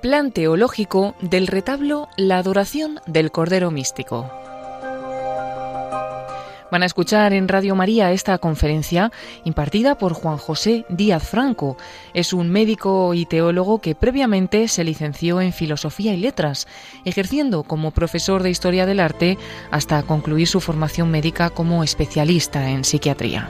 [0.00, 4.30] Plan teológico del retablo La adoración del Cordero Místico.
[6.70, 9.12] Van a escuchar en Radio María esta conferencia
[9.44, 11.76] impartida por Juan José Díaz Franco.
[12.14, 16.66] Es un médico y teólogo que previamente se licenció en Filosofía y Letras,
[17.04, 19.38] ejerciendo como profesor de Historia del Arte
[19.70, 23.48] hasta concluir su formación médica como especialista en psiquiatría.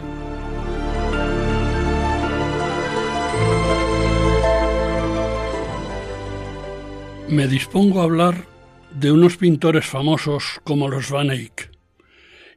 [7.34, 8.46] Me dispongo a hablar
[8.94, 11.68] de unos pintores famosos como los Van Eyck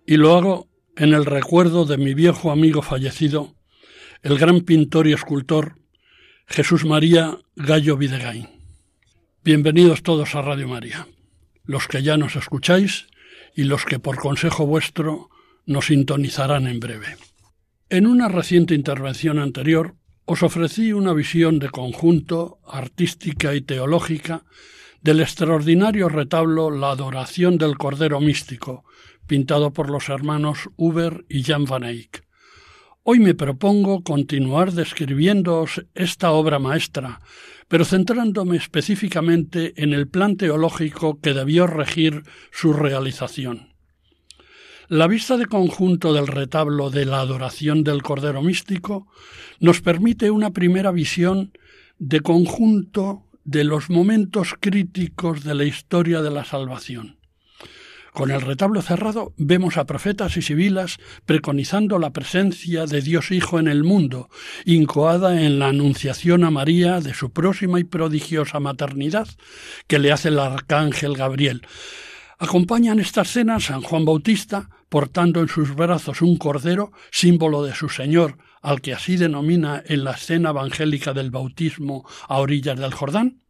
[0.06, 3.56] y lo hago en el recuerdo de mi viejo amigo fallecido,
[4.22, 5.80] el gran pintor y escultor
[6.46, 8.50] Jesús María Gallo Videgain.
[9.44, 11.08] Bienvenidos todos a Radio María,
[11.64, 13.08] los que ya nos escucháis
[13.56, 15.32] y los que por consejo vuestro
[15.66, 17.18] nos sintonizarán en breve.
[17.90, 19.96] En una reciente intervención anterior
[20.30, 24.44] os ofrecí una visión de conjunto, artística y teológica
[25.02, 28.84] del extraordinario retablo La adoración del Cordero Místico,
[29.26, 32.26] pintado por los hermanos Uber y Jan van Eyck.
[33.04, 37.22] Hoy me propongo continuar describiéndoos esta obra maestra,
[37.70, 43.77] pero centrándome específicamente en el plan teológico que debió regir su realización.
[44.90, 49.06] La vista de conjunto del retablo de la adoración del Cordero Místico
[49.60, 51.52] nos permite una primera visión
[52.00, 57.18] de conjunto de los momentos críticos de la historia de la salvación.
[58.14, 63.60] Con el retablo cerrado vemos a profetas y sibilas preconizando la presencia de Dios Hijo
[63.60, 64.30] en el mundo,
[64.64, 69.28] incoada en la anunciación a María de su próxima y prodigiosa maternidad
[69.86, 71.64] que le hace el arcángel Gabriel.
[72.40, 77.90] Acompañan esta escena San Juan Bautista portando en sus brazos un cordero, símbolo de su
[77.90, 83.42] Señor, al que así denomina en la escena evangélica del bautismo a orillas del Jordán,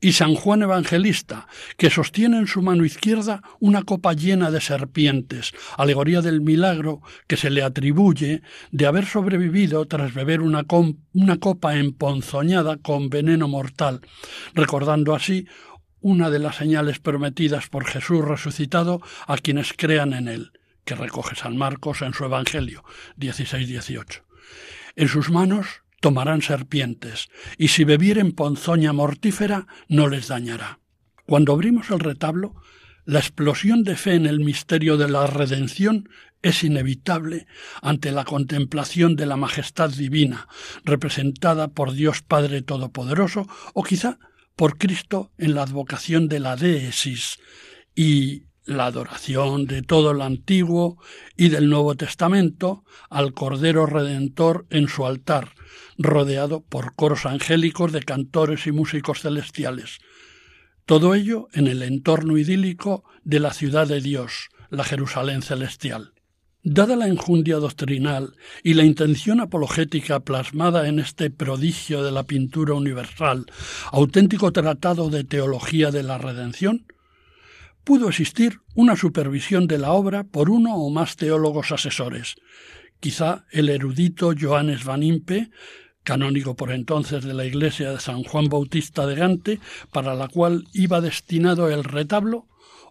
[0.00, 5.52] y San Juan Evangelista, que sostiene en su mano izquierda una copa llena de serpientes,
[5.76, 12.76] alegoría del milagro que se le atribuye de haber sobrevivido tras beber una, copa emponzoñada
[12.76, 14.00] con veneno mortal,
[14.54, 15.46] recordando así
[16.00, 20.52] una de las señales prometidas por Jesús resucitado a quienes crean en él,
[20.88, 22.82] que recoge San Marcos en su Evangelio
[23.18, 24.22] 16-18.
[24.96, 27.28] En sus manos tomarán serpientes,
[27.58, 30.78] y si bebieren ponzoña mortífera no les dañará.
[31.26, 32.54] Cuando abrimos el retablo,
[33.04, 36.08] la explosión de fe en el misterio de la redención
[36.40, 37.46] es inevitable
[37.82, 40.48] ante la contemplación de la majestad divina,
[40.84, 44.18] representada por Dios Padre Todopoderoso, o quizá
[44.56, 47.38] por Cristo en la advocación de la Deesis,
[47.94, 50.98] y la adoración de todo el Antiguo
[51.36, 55.54] y del Nuevo Testamento al Cordero Redentor en su altar,
[55.96, 59.98] rodeado por coros angélicos de cantores y músicos celestiales.
[60.84, 66.12] Todo ello en el entorno idílico de la ciudad de Dios, la Jerusalén celestial.
[66.62, 72.74] Dada la enjundia doctrinal y la intención apologética plasmada en este prodigio de la pintura
[72.74, 73.46] universal,
[73.92, 76.84] auténtico tratado de teología de la redención,
[77.88, 82.36] pudo existir una supervisión de la obra por uno o más teólogos asesores.
[83.00, 85.48] Quizá el erudito Johannes van Impe,
[86.02, 89.58] canónigo por entonces de la iglesia de San Juan Bautista de Gante,
[89.90, 92.46] para la cual iba destinado el retablo,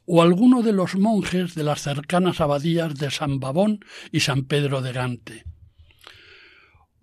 [0.08, 4.82] o alguno de los monjes de las cercanas abadías de San Babón y San Pedro
[4.82, 5.44] de Gante.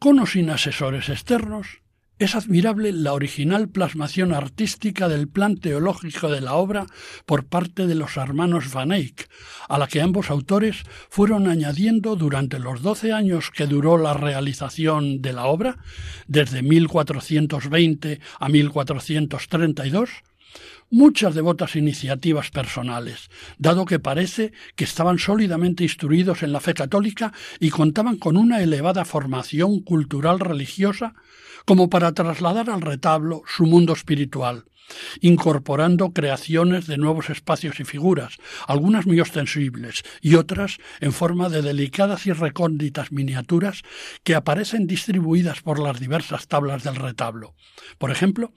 [0.01, 1.84] Con o sin asesores externos,
[2.25, 6.87] es admirable la original plasmación artística del plan teológico de la obra
[7.27, 9.29] por parte de los hermanos Van Eyck,
[9.69, 15.21] a la que ambos autores fueron añadiendo durante los doce años que duró la realización
[15.21, 15.77] de la obra,
[16.27, 20.11] desde 1420 a 1432,
[20.91, 27.33] muchas devotas iniciativas personales, dado que parece que estaban sólidamente instruidos en la fe católica
[27.61, 31.15] y contaban con una elevada formación cultural religiosa
[31.65, 34.65] como para trasladar al retablo su mundo espiritual,
[35.21, 38.37] incorporando creaciones de nuevos espacios y figuras,
[38.67, 43.83] algunas muy ostensibles y otras en forma de delicadas y recónditas miniaturas
[44.23, 47.55] que aparecen distribuidas por las diversas tablas del retablo.
[47.99, 48.53] Por ejemplo,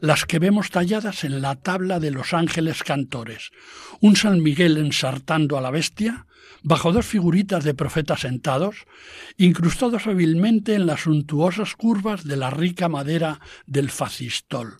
[0.00, 3.50] las que vemos talladas en la tabla de los ángeles cantores,
[4.00, 6.26] un San Miguel ensartando a la bestia,
[6.62, 8.86] bajo dos figuritas de profetas sentados,
[9.36, 14.78] incrustados hábilmente en las suntuosas curvas de la rica madera del facistol,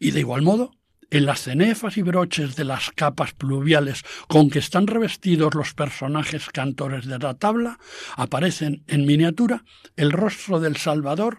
[0.00, 0.72] y de igual modo
[1.10, 6.48] en las cenefas y broches de las capas pluviales con que están revestidos los personajes
[6.50, 7.78] cantores de la tabla,
[8.16, 9.64] aparecen en miniatura
[9.96, 11.38] el rostro del Salvador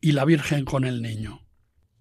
[0.00, 1.45] y la Virgen con el niño.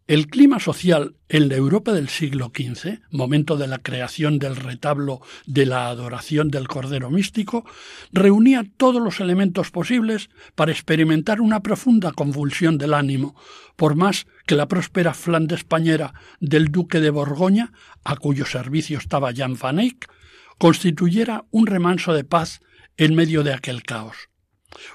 [0.08, 5.22] El clima social en la Europa del siglo XV, momento de la creación del retablo
[5.48, 7.66] de la adoración del Cordero Místico,
[8.12, 13.36] reunía todos los elementos posibles para experimentar una profunda convulsión del ánimo,
[13.76, 17.74] por más que la próspera Flandes españera del duque de Borgoña,
[18.04, 20.08] a cuyo servicio estaba Jan van Eyck,
[20.60, 22.60] constituyera un remanso de paz
[22.98, 24.30] en medio de aquel caos.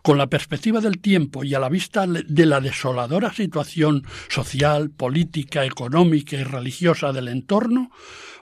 [0.03, 5.65] Con la perspectiva del tiempo y a la vista de la desoladora situación social, política,
[5.65, 7.91] económica y religiosa del entorno,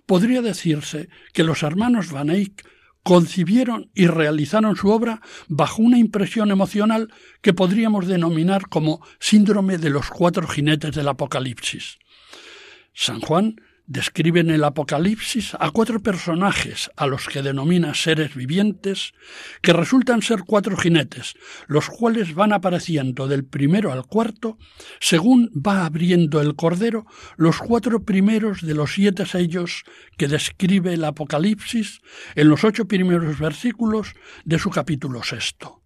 [0.07, 2.67] podría decirse que los hermanos Van Eyck
[3.03, 9.91] concibieron y realizaron su obra bajo una impresión emocional que podríamos denominar como síndrome de
[9.91, 11.99] los cuatro jinetes del Apocalipsis.
[12.93, 13.57] San Juan
[13.89, 19.15] describe en el Apocalipsis a cuatro personajes a los que denomina seres vivientes,
[19.63, 21.35] que resultan ser cuatro jinetes,
[21.67, 24.59] los cuales van apareciendo del primero al cuarto,
[25.01, 27.07] según va abriendo el Cordero
[27.37, 29.85] los cuatro primeros de los siete sellos
[30.19, 32.01] que describe el Apocalipsis
[32.35, 34.15] en los ocho primeros versículos
[34.45, 35.78] de su capítulo sexto.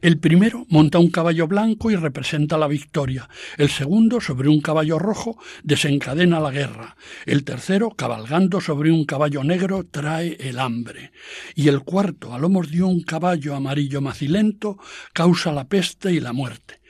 [0.00, 3.28] El primero monta un caballo blanco y representa la victoria.
[3.56, 6.96] El segundo, sobre un caballo rojo, desencadena la guerra.
[7.26, 11.10] El tercero, cabalgando sobre un caballo negro, trae el hambre.
[11.56, 14.78] Y el cuarto, a lomos de un caballo amarillo macilento,
[15.12, 16.80] causa la peste y la muerte.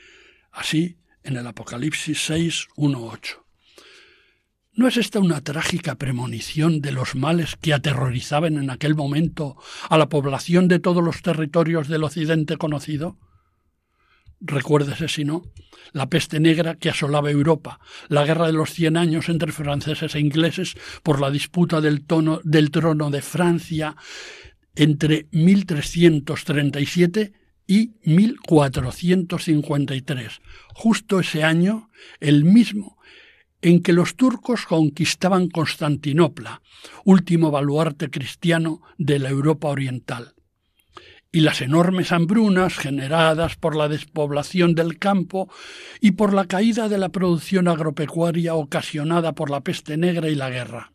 [0.51, 3.48] Así en el Apocalipsis 6, 1, 8.
[4.73, 9.57] ¿No es esta una trágica premonición de los males que aterrorizaban en aquel momento
[9.89, 13.17] a la población de todos los territorios del occidente conocido?
[14.39, 15.41] Recuérdese, si no,
[15.91, 20.19] la peste negra que asolaba Europa, la guerra de los cien años entre franceses e
[20.19, 22.05] ingleses por la disputa del,
[22.43, 23.97] del trono de Francia
[24.75, 27.33] entre 1337
[27.67, 30.39] y 1453.
[30.73, 31.89] Justo ese año,
[32.19, 32.97] el mismo
[33.61, 36.61] en que los turcos conquistaban Constantinopla,
[37.03, 40.33] último baluarte cristiano de la Europa oriental,
[41.31, 45.49] y las enormes hambrunas generadas por la despoblación del campo
[46.01, 50.49] y por la caída de la producción agropecuaria ocasionada por la peste negra y la
[50.49, 50.93] guerra.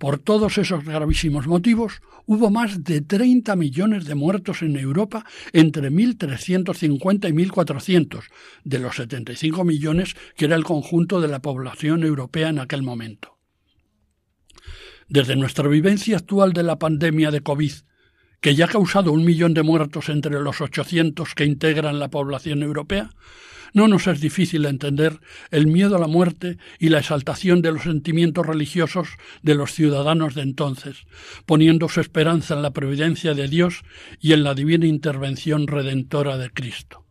[0.00, 5.90] Por todos esos gravísimos motivos, hubo más de 30 millones de muertos en Europa entre
[5.90, 8.24] 1350 y 1400,
[8.64, 13.36] de los 75 millones que era el conjunto de la población europea en aquel momento.
[15.10, 17.72] Desde nuestra vivencia actual de la pandemia de COVID,
[18.40, 22.62] que ya ha causado un millón de muertos entre los 800 que integran la población
[22.62, 23.10] europea,
[23.72, 25.20] no nos es difícil entender
[25.50, 29.08] el miedo a la muerte y la exaltación de los sentimientos religiosos
[29.42, 31.06] de los ciudadanos de entonces,
[31.46, 33.82] poniendo su esperanza en la providencia de Dios
[34.20, 37.06] y en la divina intervención redentora de Cristo.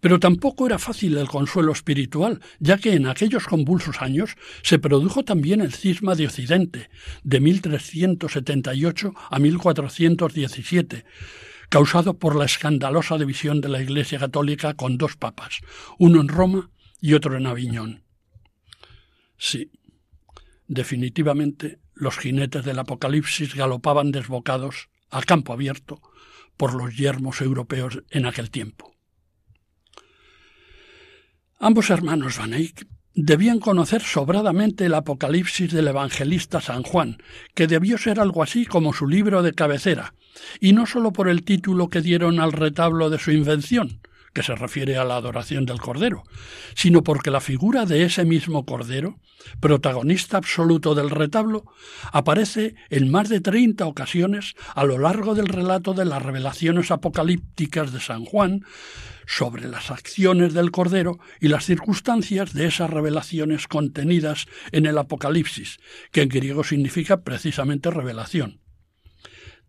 [0.00, 5.24] Pero tampoco era fácil el consuelo espiritual, ya que en aquellos convulsos años se produjo
[5.24, 6.90] también el cisma de Occidente,
[7.24, 11.04] de 1378 a 1417,
[11.68, 15.60] causado por la escandalosa división de la Iglesia Católica con dos papas,
[15.98, 16.70] uno en Roma
[17.00, 18.04] y otro en Aviñón.
[19.38, 19.70] Sí,
[20.66, 26.00] definitivamente los jinetes del Apocalipsis galopaban desbocados a campo abierto
[26.56, 28.94] por los yermos europeos en aquel tiempo.
[31.58, 37.16] Ambos hermanos Van Eyck debían conocer sobradamente el Apocalipsis del evangelista San Juan,
[37.54, 40.12] que debió ser algo así como su libro de cabecera,
[40.60, 44.00] y no sólo por el título que dieron al retablo de su invención,
[44.36, 46.22] que se refiere a la adoración del Cordero,
[46.74, 49.18] sino porque la figura de ese mismo Cordero,
[49.60, 51.64] protagonista absoluto del retablo,
[52.12, 57.94] aparece en más de treinta ocasiones a lo largo del relato de las revelaciones apocalípticas
[57.94, 58.66] de San Juan
[59.26, 65.78] sobre las acciones del Cordero y las circunstancias de esas revelaciones contenidas en el Apocalipsis,
[66.12, 68.65] que en griego significa precisamente revelación.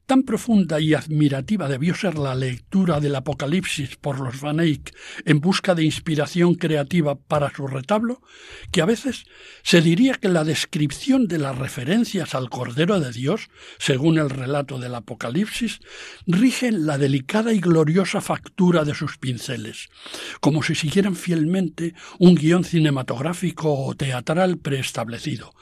[0.08, 4.96] Tan profunda y admirativa debió ser la lectura del Apocalipsis por los Van Eyck
[5.26, 8.22] en busca de inspiración creativa para su retablo,
[8.72, 9.26] que a veces
[9.64, 13.50] se diría que la descripción de las referencias al Cordero de Dios,
[13.80, 15.82] según el relato del Apocalipsis,
[16.26, 19.90] rigen la delicada y gloriosa factura de sus pinceles,
[20.40, 25.54] como si siguieran fielmente un guion cinematográfico o teatral preestablecido.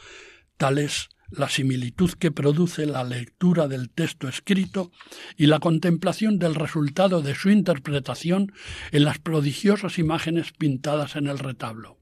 [0.58, 4.92] Tales la similitud que produce la lectura del texto escrito
[5.38, 8.51] y la contemplación del resultado de su interpretación
[8.92, 12.00] en las prodigiosas imágenes pintadas en el retablo.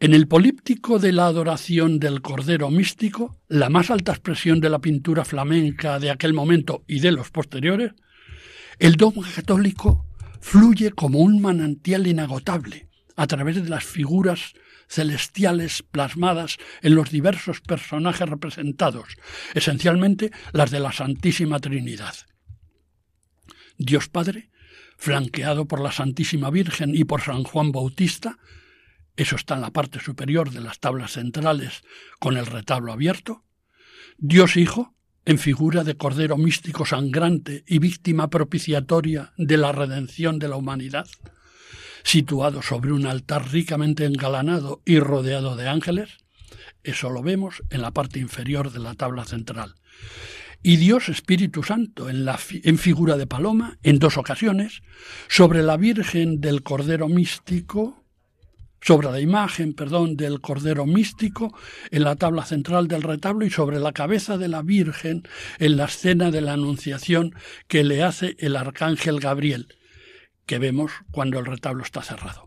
[0.00, 4.78] En el políptico de la adoración del Cordero Místico, la más alta expresión de la
[4.78, 7.92] pintura flamenca de aquel momento y de los posteriores,
[8.78, 10.06] el dogma católico
[10.40, 14.52] fluye como un manantial inagotable, a través de las figuras
[14.88, 19.16] celestiales plasmadas en los diversos personajes representados,
[19.54, 22.14] esencialmente las de la Santísima Trinidad.
[23.76, 24.50] Dios Padre,
[24.96, 28.38] flanqueado por la Santísima Virgen y por San Juan Bautista,
[29.16, 31.82] eso está en la parte superior de las tablas centrales
[32.18, 33.44] con el retablo abierto,
[34.16, 40.48] Dios Hijo, en figura de Cordero místico sangrante y víctima propiciatoria de la redención de
[40.48, 41.06] la humanidad,
[42.02, 46.18] situado sobre un altar ricamente engalanado y rodeado de ángeles,
[46.82, 49.74] eso lo vemos en la parte inferior de la tabla central.
[50.62, 54.82] Y Dios Espíritu Santo en, la, en figura de paloma, en dos ocasiones,
[55.28, 58.04] sobre la Virgen del Cordero Místico,
[58.80, 61.56] sobre la imagen, perdón, del Cordero Místico
[61.90, 65.22] en la tabla central del retablo y sobre la cabeza de la Virgen
[65.58, 67.34] en la escena de la Anunciación
[67.66, 69.74] que le hace el Arcángel Gabriel,
[70.48, 72.46] que vemos cuando el retablo está cerrado.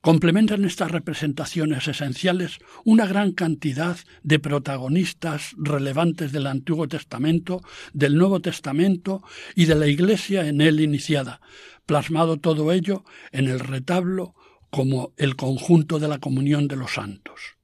[0.00, 7.62] Complementan estas representaciones esenciales una gran cantidad de protagonistas relevantes del Antiguo Testamento,
[7.92, 9.22] del Nuevo Testamento
[9.54, 11.40] y de la Iglesia en él iniciada,
[11.86, 14.34] plasmado todo ello en el retablo
[14.70, 17.57] como el conjunto de la comunión de los santos.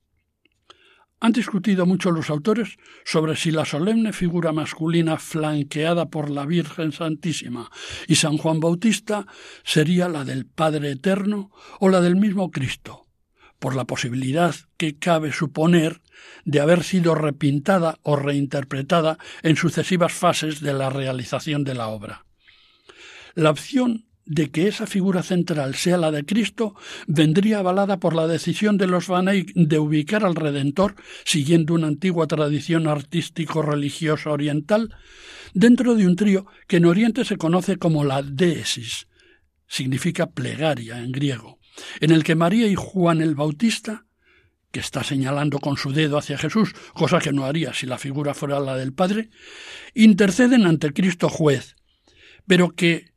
[1.20, 6.92] Han discutido mucho los autores sobre si la solemne figura masculina flanqueada por la Virgen
[6.92, 7.70] Santísima
[8.06, 9.26] y San Juan Bautista
[9.62, 13.06] sería la del Padre Eterno o la del mismo Cristo,
[13.58, 16.02] por la posibilidad que cabe suponer
[16.44, 22.26] de haber sido repintada o reinterpretada en sucesivas fases de la realización de la obra.
[23.34, 26.74] La opción de que esa figura central sea la de Cristo
[27.06, 31.88] vendría avalada por la decisión de los Van Eyck de ubicar al Redentor, siguiendo una
[31.88, 34.94] antigua tradición artístico-religiosa oriental,
[35.52, 39.08] dentro de un trío que en Oriente se conoce como la Deesis,
[39.66, 41.58] significa plegaria en griego,
[42.00, 44.06] en el que María y Juan el Bautista,
[44.70, 48.34] que está señalando con su dedo hacia Jesús, cosa que no haría si la figura
[48.34, 49.30] fuera la del Padre,
[49.94, 51.76] interceden ante Cristo juez,
[52.46, 53.13] pero que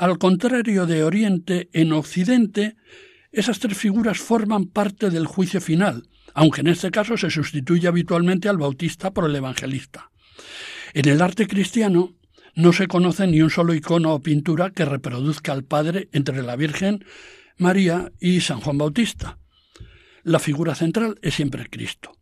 [0.00, 2.76] al contrario de Oriente, en Occidente,
[3.32, 8.48] esas tres figuras forman parte del juicio final, aunque en este caso se sustituye habitualmente
[8.48, 10.10] al bautista por el evangelista.
[10.94, 12.14] En el arte cristiano
[12.54, 16.56] no se conoce ni un solo icono o pintura que reproduzca al Padre entre la
[16.56, 17.04] Virgen,
[17.58, 19.36] María y San Juan Bautista.
[20.22, 22.12] La figura central es siempre Cristo.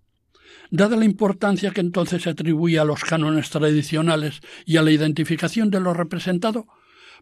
[0.72, 5.70] Dada la importancia que entonces se atribuye a los cánones tradicionales y a la identificación
[5.70, 6.66] de lo representado,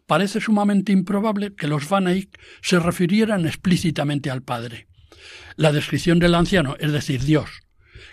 [0.07, 4.87] parece sumamente improbable que los Van Eyck se refirieran explícitamente al Padre.
[5.55, 7.49] La descripción del anciano, es decir, Dios,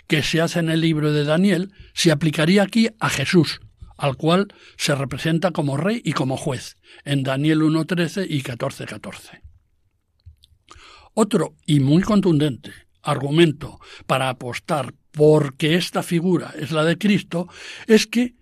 [0.07, 3.61] que se hace en el libro de Daniel, se aplicaría aquí a Jesús,
[3.97, 6.75] al cual se representa como rey y como juez,
[7.05, 9.41] en Daniel 1.13 y 14.14.
[11.13, 12.73] Otro y muy contundente
[13.05, 17.47] argumento para apostar porque esta figura es la de Cristo
[17.87, 18.35] es que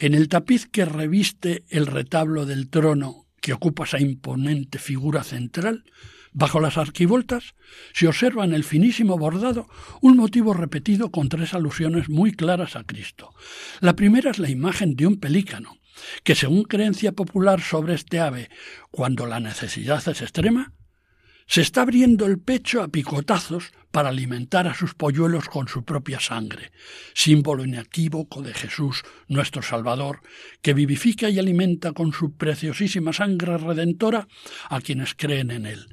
[0.00, 5.84] en el tapiz que reviste el retablo del trono que ocupa esa imponente figura central,
[6.32, 7.54] bajo las arquivoltas,
[7.92, 9.68] se observa en el finísimo bordado
[10.00, 13.34] un motivo repetido con tres alusiones muy claras a Cristo.
[13.80, 15.76] La primera es la imagen de un pelícano,
[16.24, 18.48] que según creencia popular sobre este ave,
[18.90, 20.72] cuando la necesidad es extrema,
[21.50, 26.20] se está abriendo el pecho a picotazos para alimentar a sus polluelos con su propia
[26.20, 26.70] sangre,
[27.12, 30.20] símbolo inequívoco de Jesús, nuestro Salvador,
[30.62, 34.28] que vivifica y alimenta con su preciosísima sangre redentora
[34.68, 35.88] a quienes creen en él.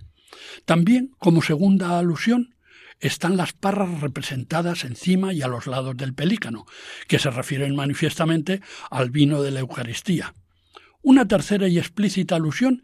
[0.66, 2.54] También, como segunda alusión,
[3.00, 6.68] están las parras representadas encima y a los lados del pelícano,
[7.08, 8.62] que se refieren manifiestamente
[8.92, 10.36] al vino de la Eucaristía.
[11.02, 12.84] Una tercera y explícita alusión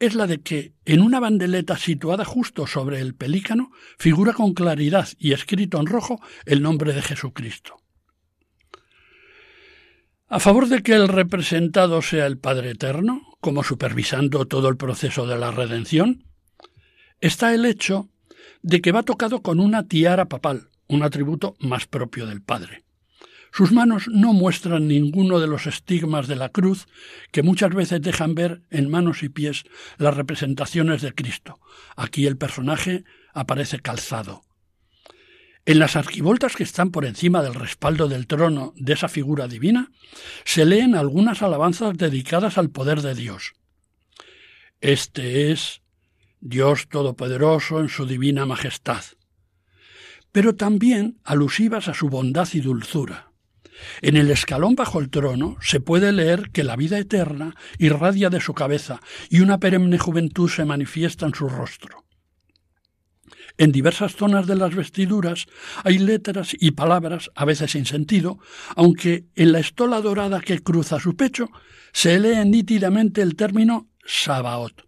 [0.00, 5.08] es la de que en una bandeleta situada justo sobre el pelícano figura con claridad
[5.18, 7.76] y escrito en rojo el nombre de Jesucristo.
[10.26, 15.26] A favor de que el representado sea el Padre Eterno, como supervisando todo el proceso
[15.26, 16.24] de la redención,
[17.20, 18.08] está el hecho
[18.62, 22.84] de que va tocado con una tiara papal, un atributo más propio del Padre.
[23.52, 26.86] Sus manos no muestran ninguno de los estigmas de la cruz
[27.32, 29.64] que muchas veces dejan ver en manos y pies
[29.98, 31.58] las representaciones de Cristo.
[31.96, 34.42] Aquí el personaje aparece calzado.
[35.66, 39.90] En las arquivoltas que están por encima del respaldo del trono de esa figura divina,
[40.44, 43.52] se leen algunas alabanzas dedicadas al poder de Dios.
[44.80, 45.82] Este es
[46.40, 49.04] Dios Todopoderoso en su divina majestad,
[50.32, 53.29] pero también alusivas a su bondad y dulzura
[54.02, 58.40] En el escalón bajo el trono se puede leer que la vida eterna irradia de
[58.40, 62.04] su cabeza y una perenne juventud se manifiesta en su rostro.
[63.58, 65.46] En diversas zonas de las vestiduras
[65.84, 68.38] hay letras y palabras, a veces sin sentido,
[68.74, 71.50] aunque en la estola dorada que cruza su pecho
[71.92, 74.86] se lee nítidamente el término Sabaot,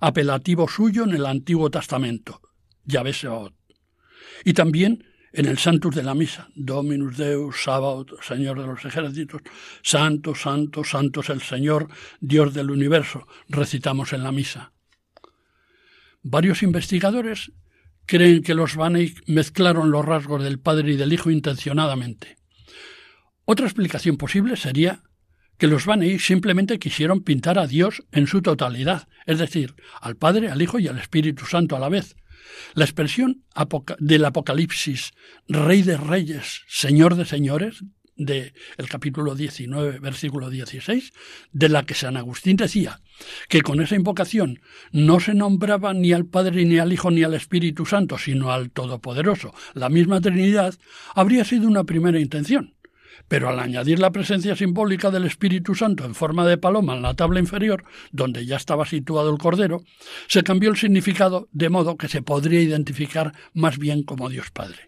[0.00, 2.40] apelativo suyo en el Antiguo Testamento,
[2.84, 3.54] Yahvé Sabaot.
[4.44, 9.42] Y también en el Santus de la Misa, Dominus Deus, Sabaoth, Señor de los ejércitos,
[9.82, 11.88] Santo, Santo, Santo es el Señor,
[12.20, 14.72] Dios del universo, recitamos en la Misa.
[16.22, 17.52] Varios investigadores
[18.06, 22.36] creen que los Van mezclaron los rasgos del Padre y del Hijo intencionadamente.
[23.44, 25.02] Otra explicación posible sería
[25.58, 30.50] que los Van simplemente quisieron pintar a Dios en su totalidad, es decir, al Padre,
[30.50, 32.16] al Hijo y al Espíritu Santo a la vez,
[32.74, 33.44] la expresión
[33.98, 35.12] del Apocalipsis,
[35.48, 37.82] Rey de Reyes, Señor de Señores,
[38.18, 38.52] del
[38.88, 41.12] capítulo 19, versículo 16,
[41.52, 43.00] de la que San Agustín decía
[43.48, 47.34] que con esa invocación no se nombraba ni al Padre, ni al Hijo, ni al
[47.34, 50.74] Espíritu Santo, sino al Todopoderoso, la misma Trinidad,
[51.14, 52.74] habría sido una primera intención.
[53.28, 57.14] Pero al añadir la presencia simbólica del Espíritu Santo en forma de paloma en la
[57.14, 59.82] tabla inferior, donde ya estaba situado el Cordero,
[60.26, 64.86] se cambió el significado de modo que se podría identificar más bien como Dios Padre.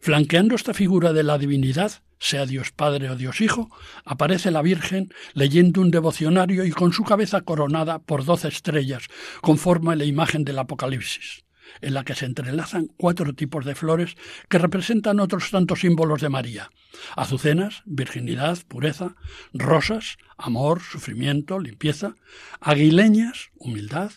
[0.00, 3.70] Flanqueando esta figura de la divinidad, sea Dios Padre o Dios Hijo,
[4.04, 9.04] aparece la Virgen leyendo un devocionario y con su cabeza coronada por doce estrellas,
[9.40, 11.44] conforme la imagen del Apocalipsis
[11.80, 14.16] en la que se entrelazan cuatro tipos de flores
[14.48, 16.70] que representan otros tantos símbolos de María.
[17.16, 19.16] Azucenas, virginidad, pureza,
[19.52, 22.14] rosas, amor, sufrimiento, limpieza,
[22.60, 24.12] aguileñas, humildad,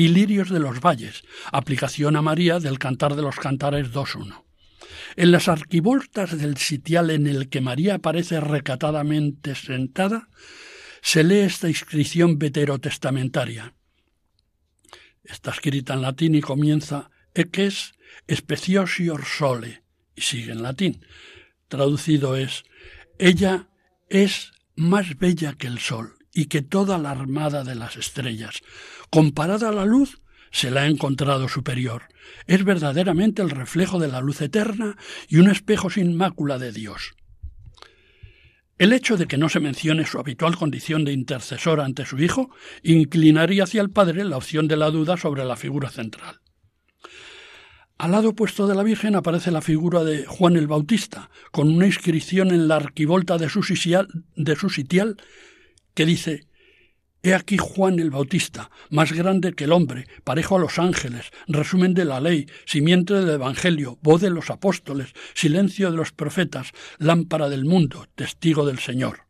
[0.00, 4.44] y lirios de los valles, aplicación a María del Cantar de los Cantares 2.1.
[5.16, 10.28] En las arquivoltas del sitial en el que María aparece recatadamente sentada,
[11.02, 13.74] se lee esta inscripción veterotestamentaria.
[15.24, 17.94] Está escrita en latín y comienza Eques
[18.30, 19.82] speciosior sole
[20.14, 21.04] y sigue en latín.
[21.68, 22.64] Traducido es
[23.18, 23.68] Ella
[24.08, 28.60] es más bella que el sol y que toda la armada de las estrellas.
[29.10, 32.04] Comparada a la luz, se la ha encontrado superior.
[32.46, 34.96] Es verdaderamente el reflejo de la luz eterna
[35.28, 37.14] y un espejo sin mácula de Dios.
[38.80, 42.48] El hecho de que no se mencione su habitual condición de intercesor ante su hijo
[42.82, 46.40] inclinaría hacia el padre la opción de la duda sobre la figura central.
[47.98, 51.84] Al lado opuesto de la Virgen aparece la figura de Juan el Bautista, con una
[51.84, 55.18] inscripción en la arquivolta de su, de su sitial
[55.92, 56.46] que dice
[57.22, 61.92] He aquí Juan el Bautista, más grande que el hombre, parejo a los ángeles, resumen
[61.92, 67.50] de la ley, simiente del Evangelio, voz de los apóstoles, silencio de los profetas, lámpara
[67.50, 69.26] del mundo, testigo del Señor.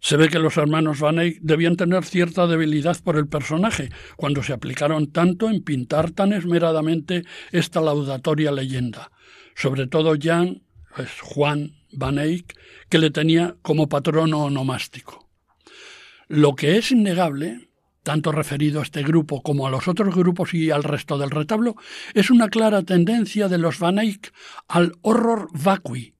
[0.00, 4.42] Se ve que los hermanos Van Eyck debían tener cierta debilidad por el personaje, cuando
[4.42, 9.12] se aplicaron tanto en pintar tan esmeradamente esta laudatoria leyenda.
[9.54, 10.62] Sobre todo Jan,
[10.94, 12.56] pues Juan Van Eyck,
[12.88, 15.27] que le tenía como patrono onomástico.
[16.28, 17.70] Lo que es innegable,
[18.02, 21.76] tanto referido a este grupo como a los otros grupos y al resto del retablo,
[22.14, 24.32] es una clara tendencia de los Van Eyck
[24.68, 26.14] al horror vacui,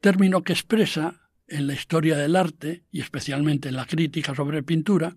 [0.00, 5.16] término que expresa en la historia del arte y especialmente en la crítica sobre pintura,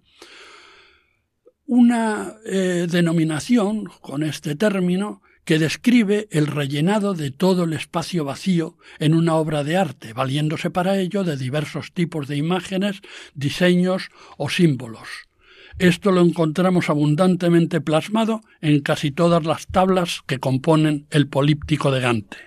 [1.66, 8.78] una eh, denominación con este término que describe el rellenado de todo el espacio vacío
[9.00, 13.02] en una obra de arte, valiéndose para ello de diversos tipos de imágenes,
[13.34, 15.08] diseños o símbolos.
[15.80, 22.00] Esto lo encontramos abundantemente plasmado en casi todas las tablas que componen el políptico de
[22.00, 22.38] Gante.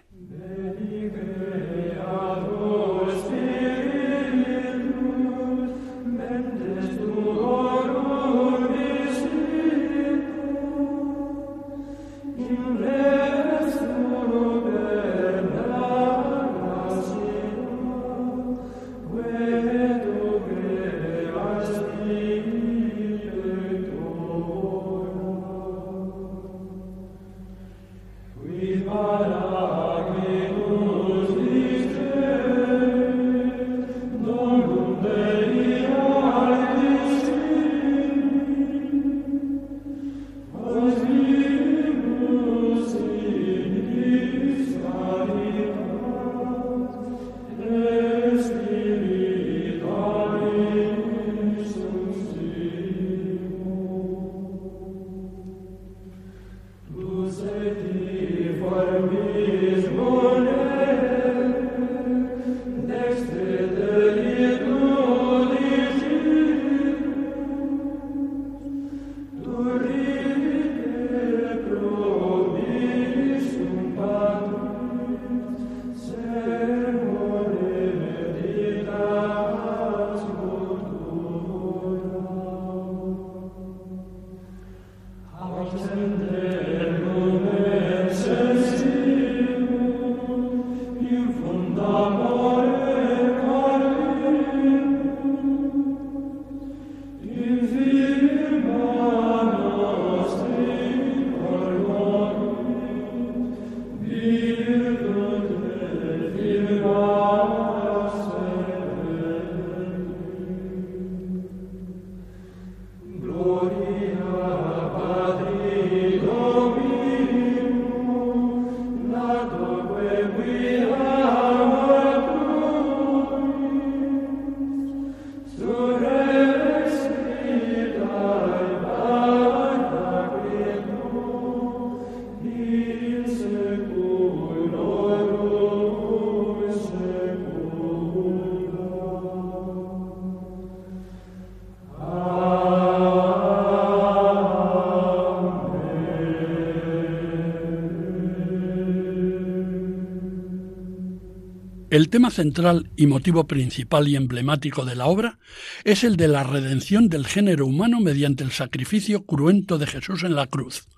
[151.97, 155.39] El tema central y motivo principal y emblemático de la obra
[155.83, 160.35] es el de la redención del género humano mediante el sacrificio cruento de Jesús en
[160.35, 160.89] la cruz,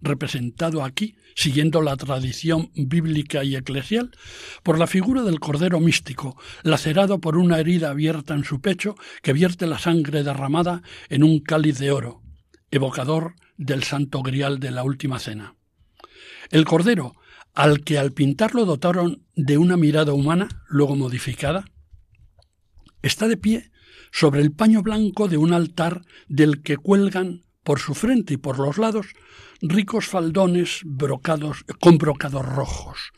[0.00, 4.10] representado aquí, siguiendo la tradición bíblica y eclesial,
[4.64, 9.32] por la figura del Cordero místico, lacerado por una herida abierta en su pecho que
[9.32, 12.22] vierte la sangre derramada en un cáliz de oro,
[12.72, 15.54] evocador del santo grial de la última cena.
[16.50, 17.14] El Cordero,
[17.54, 21.64] al que al pintarlo dotaron de una mirada humana, luego modificada,
[23.02, 23.70] está de pie
[24.10, 28.58] sobre el paño blanco de un altar del que cuelgan por su frente y por
[28.58, 29.08] los lados
[29.60, 33.12] ricos faldones brocados con brocados rojos.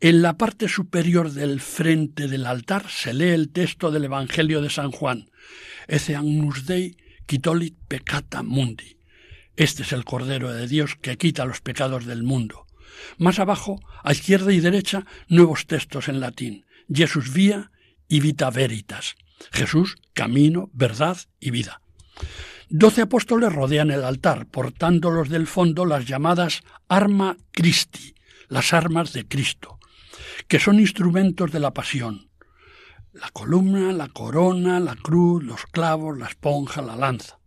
[0.00, 4.70] En la parte superior del frente del altar se lee el texto del Evangelio de
[4.70, 5.30] San Juan,
[5.88, 8.98] Ece agnus Dei quitolit peccata mundi.
[9.56, 12.67] Este es el Cordero de Dios que quita los pecados del mundo.
[13.16, 16.64] Más abajo, a izquierda y derecha, nuevos textos en latín.
[16.92, 17.70] Jesús vía
[18.08, 19.16] y vita veritas.
[19.52, 21.80] Jesús, camino, verdad y vida.
[22.70, 28.14] Doce apóstoles rodean el altar, portándolos del fondo las llamadas arma Christi,
[28.48, 29.78] las armas de Cristo,
[30.48, 32.28] que son instrumentos de la pasión.
[33.12, 37.38] La columna, la corona, la cruz, los clavos, la esponja, la lanza.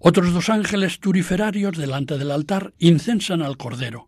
[0.00, 4.06] Otros dos ángeles turiferarios delante del altar incensan al Cordero,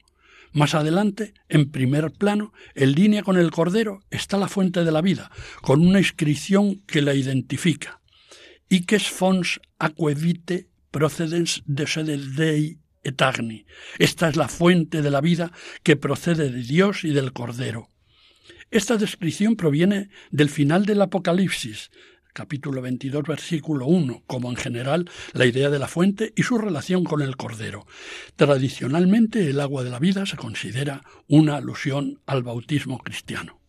[0.53, 5.01] más adelante, en primer plano, en línea con el Cordero, está la fuente de la
[5.01, 5.31] vida,
[5.63, 8.01] con una inscripción que la identifica.
[8.69, 13.67] Iques fons aquevite procedens de sede Dei et agni.
[13.99, 17.89] Esta es la fuente de la vida que procede de Dios y del Cordero.
[18.71, 21.91] Esta descripción proviene del final del Apocalipsis,
[22.33, 27.05] capítulo 22, versículo 1, como en general la idea de la fuente y su relación
[27.05, 27.87] con el cordero.
[28.37, 33.61] Tradicionalmente el agua de la vida se considera una alusión al bautismo cristiano.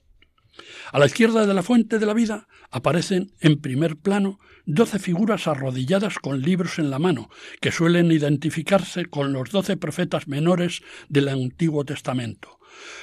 [0.92, 5.48] A la izquierda de la fuente de la vida aparecen en primer plano doce figuras
[5.48, 11.28] arrodilladas con libros en la mano, que suelen identificarse con los doce profetas menores del
[11.28, 12.60] Antiguo Testamento.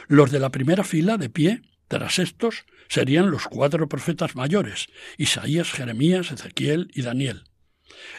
[0.06, 5.70] Los de la primera fila, de pie, tras estos serían los cuatro profetas mayores, Isaías,
[5.70, 7.44] Jeremías, Ezequiel y Daniel.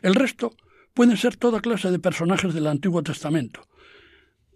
[0.02, 0.56] El resto
[0.94, 3.68] pueden ser toda clase de personajes del Antiguo Testamento,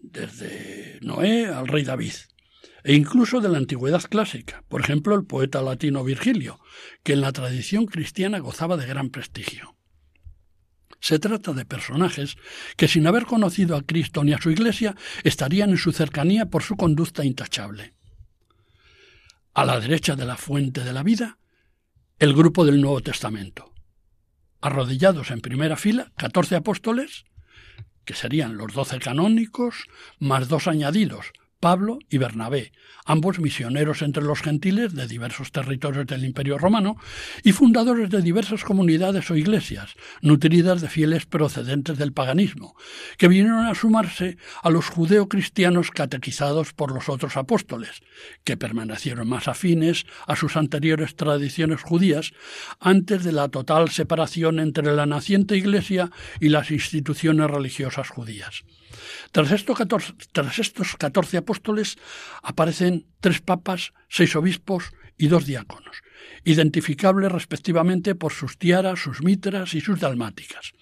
[0.02, 2.14] desde Noé al rey David,
[2.86, 6.62] e incluso de la antigüedad clásica, por ejemplo el poeta latino Virgilio,
[7.04, 9.76] que en la tradición cristiana gozaba de gran prestigio.
[11.02, 12.38] Se trata de personajes
[12.78, 16.64] que sin haber conocido a Cristo ni a su Iglesia estarían en su cercanía por
[16.64, 17.96] su conducta intachable.
[19.56, 21.38] A la derecha de la fuente de la vida,
[22.20, 23.74] el grupo del Nuevo Testamento.
[24.60, 27.24] Arrodillados en primera fila, catorce apóstoles,
[28.04, 29.86] que serían los doce canónicos,
[30.20, 31.32] más dos añadidos,
[31.66, 32.74] Pablo y Bernabé,
[33.06, 36.96] ambos misioneros entre los gentiles de diversos territorios del Imperio Romano
[37.42, 42.76] y fundadores de diversas comunidades o iglesias, nutridas de fieles procedentes del paganismo,
[43.18, 48.04] que vinieron a sumarse a los judeocristianos catequizados por los otros apóstoles,
[48.44, 52.32] que permanecieron más afines a sus anteriores tradiciones judías
[52.80, 58.64] antes de la total separación entre la naciente iglesia y las instituciones religiosas judías.
[59.32, 61.98] Tras estos, catorce, apóstoles
[62.42, 65.98] aparecen tres papas, seis obispos y dos diáconos,
[66.44, 70.74] identificables respectivamente por sus tiaras, sus mitras y sus dalmáticas.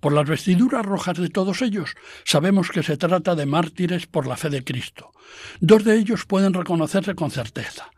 [0.00, 4.38] Por las vestiduras rojas de todos ellos sabemos que se trata de mártires por la
[4.38, 5.12] fe de Cristo.
[5.60, 7.90] Dos de ellos pueden reconocerse con certeza.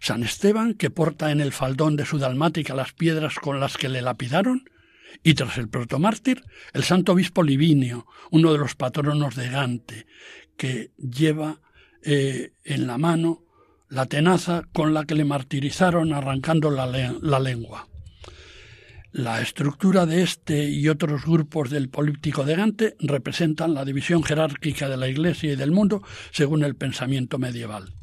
[0.00, 3.90] San Esteban, que porta en el faldón de su dalmática las piedras con las que
[3.90, 4.64] le lapidaron,
[5.22, 10.06] y tras el protomártir, el santo obispo Livinio, uno de los patronos de Gante,
[10.56, 11.60] que lleva
[12.02, 13.44] eh, en la mano
[13.88, 17.88] la tenaza con la que le martirizaron arrancando la, la lengua.
[19.12, 24.88] La estructura de este y otros grupos del políptico de Gante representan la división jerárquica
[24.88, 27.99] de la Iglesia y del mundo según el pensamiento medieval.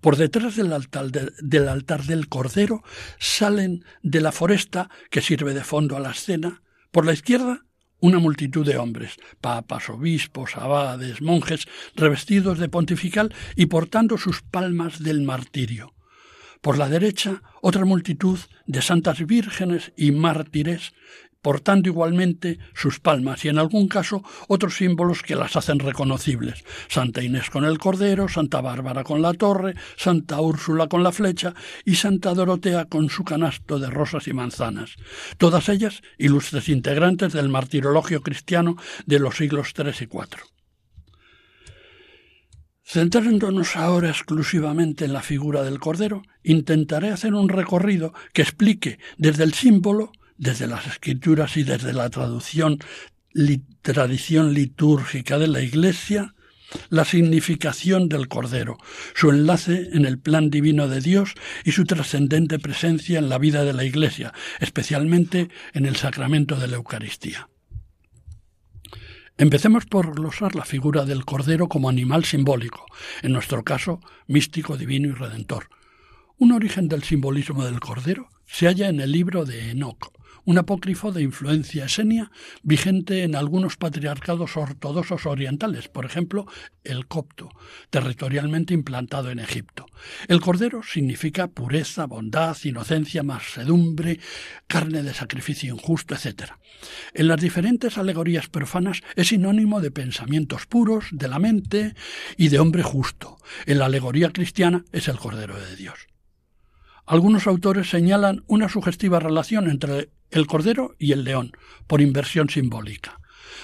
[0.00, 2.82] Por detrás del altar, del altar del Cordero
[3.18, 6.62] salen de la foresta que sirve de fondo a la escena.
[6.90, 7.64] Por la izquierda,
[8.00, 15.02] una multitud de hombres, papas, obispos, abades, monjes, revestidos de pontifical y portando sus palmas
[15.02, 15.94] del martirio.
[16.60, 20.92] Por la derecha, otra multitud de santas vírgenes y mártires
[21.44, 26.64] portando igualmente sus palmas y en algún caso otros símbolos que las hacen reconocibles.
[26.88, 31.52] Santa Inés con el Cordero, Santa Bárbara con la torre, Santa Úrsula con la flecha
[31.84, 34.96] y Santa Dorotea con su canasto de rosas y manzanas.
[35.36, 40.54] Todas ellas ilustres integrantes del martirologio cristiano de los siglos III y IV.
[42.86, 49.44] Centrándonos ahora exclusivamente en la figura del Cordero, intentaré hacer un recorrido que explique desde
[49.44, 52.78] el símbolo, desde las escrituras y desde la tradición
[54.54, 56.34] litúrgica de la Iglesia,
[56.88, 58.78] la significación del Cordero,
[59.14, 63.64] su enlace en el plan divino de Dios y su trascendente presencia en la vida
[63.64, 67.48] de la Iglesia, especialmente en el sacramento de la Eucaristía.
[69.36, 72.86] Empecemos por glosar la figura del Cordero como animal simbólico,
[73.22, 75.68] en nuestro caso místico, divino y redentor.
[76.38, 80.12] Un origen del simbolismo del Cordero se halla en el libro de Enoch,
[80.44, 82.30] un apócrifo de influencia esenia
[82.62, 86.46] vigente en algunos patriarcados ortodoxos orientales, por ejemplo,
[86.84, 87.50] el copto,
[87.90, 89.86] territorialmente implantado en Egipto.
[90.28, 94.20] El cordero significa pureza, bondad, inocencia, mansedumbre,
[94.66, 96.52] carne de sacrificio injusto, etc.
[97.14, 101.94] En las diferentes alegorías profanas es sinónimo de pensamientos puros, de la mente
[102.36, 103.38] y de hombre justo.
[103.66, 106.13] En la alegoría cristiana es el Cordero de Dios.
[107.06, 111.52] Algunos autores señalan una sugestiva relación entre el cordero y el león,
[111.86, 113.20] por inversión simbólica.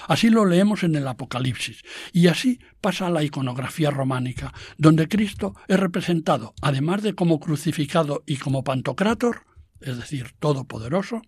[0.07, 1.81] Así lo leemos en el Apocalipsis,
[2.13, 8.23] y así pasa a la iconografía románica, donde Cristo es representado, además de como crucificado
[8.25, 9.45] y como pantocrátor,
[9.79, 11.21] es decir, todopoderoso,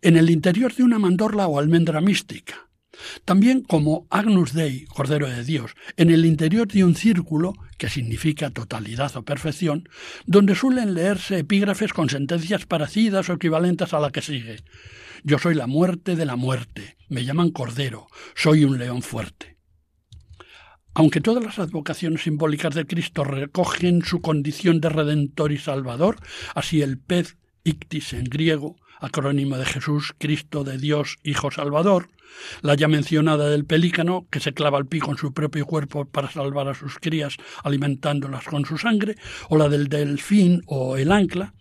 [0.00, 2.68] en el interior de una mandorla o almendra mística,
[3.24, 8.50] también como Agnus Dei, Cordero de Dios, en el interior de un círculo, que significa
[8.50, 9.88] totalidad o perfección,
[10.26, 14.62] donde suelen leerse epígrafes con sentencias parecidas o equivalentes a la que sigue.
[15.22, 19.54] Yo soy la muerte de la muerte, me llaman Cordero, soy un león fuerte.
[20.94, 26.18] Aunque todas las advocaciones simbólicas de Cristo recogen su condición de redentor y salvador,
[26.54, 32.08] así el pez ictis en griego, acrónimo de Jesús, Cristo de Dios, Hijo Salvador,
[32.62, 36.30] la ya mencionada del pelícano, que se clava el pico en su propio cuerpo para
[36.30, 39.16] salvar a sus crías alimentándolas con su sangre,
[39.48, 41.54] o la del delfín o el ancla.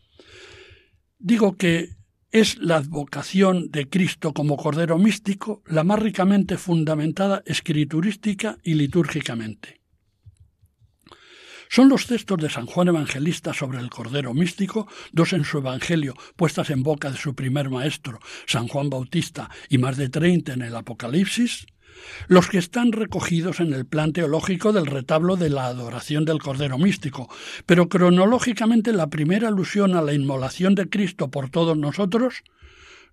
[1.18, 1.90] Digo que
[2.32, 9.83] es la advocación de Cristo como Cordero místico la más ricamente fundamentada escriturística y litúrgicamente.
[11.74, 16.14] Son los textos de San Juan Evangelista sobre el Cordero Místico, dos en su Evangelio,
[16.36, 20.62] puestas en boca de su primer maestro, San Juan Bautista, y más de treinta en
[20.62, 21.66] el Apocalipsis,
[22.28, 26.78] los que están recogidos en el plan teológico del retablo de la adoración del Cordero
[26.78, 27.28] Místico,
[27.66, 32.44] pero cronológicamente la primera alusión a la inmolación de Cristo por todos nosotros,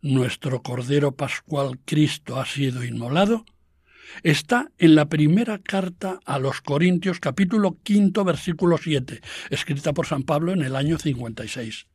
[0.03, 3.47] nuestro Cordero Pascual Cristo ha sido inmolado,
[4.23, 9.21] está en la primera carta a los Corintios capítulo quinto versículo 7,
[9.51, 11.87] escrita por San Pablo en el año 56.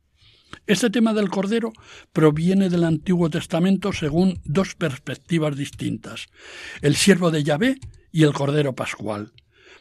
[0.66, 1.72] Este tema del Cordero
[2.12, 6.26] proviene del Antiguo Testamento según dos perspectivas distintas,
[6.82, 7.78] el siervo de Yahvé
[8.12, 9.32] y el Cordero Pascual.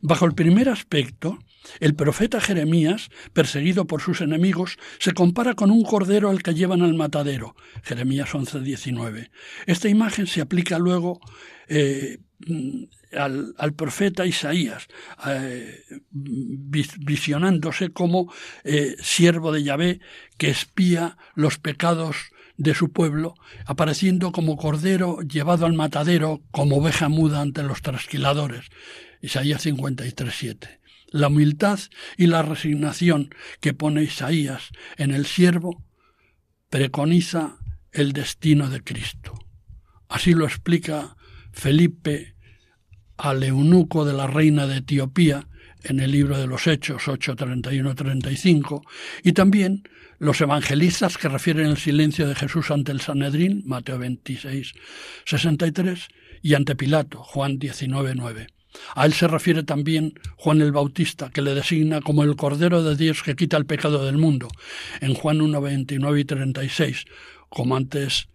[0.02, 1.39] Bajo el primer aspecto,
[1.80, 6.82] el profeta Jeremías, perseguido por sus enemigos, se compara con un cordero al que llevan
[6.82, 7.56] al matadero.
[7.84, 9.32] Jeremías 11:19.
[9.65, 11.19] Esta imagen se aplica luego
[11.67, 12.19] eh,
[13.17, 14.88] al, profeta Isaías,
[15.28, 18.32] eh, visionándose como
[18.63, 20.00] eh, siervo de Yahvé
[20.38, 22.17] que espía los pecados
[22.58, 28.67] de su pueblo, apareciendo como cordero llevado al matadero, como oveja muda ante los trasquiladores.
[29.21, 30.80] Isaías 53.7.
[31.08, 31.80] La humildad
[32.17, 35.84] y la resignación que pone Isaías en el siervo
[36.69, 37.58] preconiza
[37.91, 39.34] el destino de Cristo.
[40.10, 41.15] Así lo explica
[41.56, 42.36] Felipe
[43.18, 45.48] al eunuco de la reina de Etiopía
[45.84, 48.82] en el libro de los Hechos 8.31-35
[49.24, 49.88] y también
[50.20, 54.74] los evangelistas que refieren el silencio de Jesús ante el Sanedrín, Mateo 26,
[55.26, 56.08] 63,
[56.41, 58.48] y ante Pilato, Juan 19, 9.
[58.96, 62.98] A él se refiere también Juan el Bautista, que le designa como el Cordero de
[62.98, 64.50] Dios que quita el pecado del mundo,
[65.00, 67.06] en Juan 1, 29 y 36,
[67.50, 68.28] como antes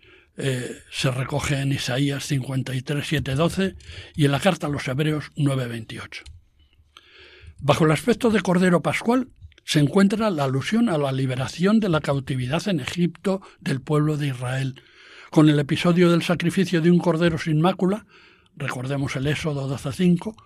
[0.43, 3.77] eh, se recoge en Isaías 53, 7, 12
[4.15, 6.25] y en la carta a los Hebreos 9, 28.
[7.59, 9.29] Bajo el aspecto de Cordero Pascual
[9.65, 14.29] se encuentra la alusión a la liberación de la cautividad en Egipto del pueblo de
[14.29, 14.83] Israel,
[15.31, 18.07] con el episodio del sacrificio de un cordero sin mácula,
[18.61, 20.37] recordemos el Éxodo 12.5,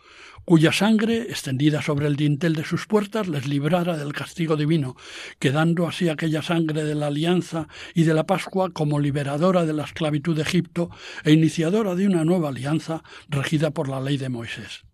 [0.44, 4.96] cuya sangre, extendida sobre el dintel de sus puertas, les librara del castigo divino,
[5.38, 9.84] quedando así aquella sangre de la alianza y de la Pascua como liberadora de la
[9.84, 10.90] esclavitud de Egipto
[11.24, 14.84] e iniciadora de una nueva alianza regida por la ley de Moisés.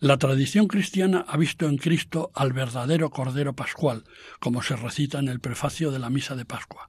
[0.00, 4.04] La tradición cristiana ha visto en Cristo al verdadero Cordero Pascual,
[4.40, 6.88] como se recita en el prefacio de la Misa de Pascua,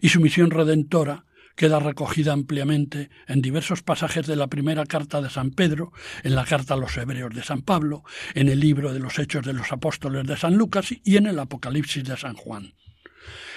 [0.00, 1.25] y su misión redentora
[1.56, 5.92] queda recogida ampliamente en diversos pasajes de la primera carta de San Pedro,
[6.22, 9.44] en la carta a los Hebreos de San Pablo, en el libro de los Hechos
[9.44, 12.74] de los Apóstoles de San Lucas y en el Apocalipsis de San Juan.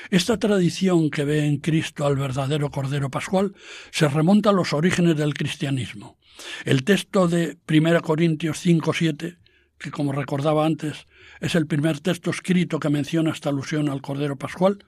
[0.10, 3.54] Esta tradición que ve en Cristo al verdadero Cordero Pascual
[3.92, 6.18] se remonta a los orígenes del cristianismo.
[6.66, 9.38] El texto de 1 Corintios 5.7,
[9.78, 11.06] que como recordaba antes
[11.40, 14.80] es el primer texto escrito que menciona esta alusión al Cordero Pascual,